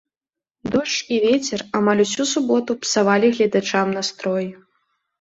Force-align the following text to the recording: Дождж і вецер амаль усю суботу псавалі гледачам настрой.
Дождж 0.75 0.95
і 1.17 1.19
вецер 1.25 1.59
амаль 1.81 2.03
усю 2.05 2.23
суботу 2.33 2.79
псавалі 2.83 3.33
гледачам 3.39 3.97
настрой. 4.03 4.53